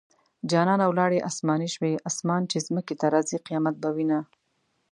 جانانه 0.51 0.85
ولاړې 0.87 1.25
اسماني 1.29 1.69
شوې- 1.75 1.93
اسمان 2.09 2.41
چې 2.51 2.57
ځمکې 2.67 2.95
ته 3.01 3.05
راځي؛ 3.13 3.37
قيامت 3.47 3.75
به 3.81 3.89
وينه 3.95 4.19